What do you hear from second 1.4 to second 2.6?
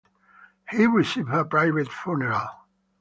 private funeral.